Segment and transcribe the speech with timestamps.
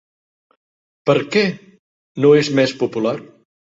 [1.11, 1.45] Per què
[2.25, 3.19] no és més popular?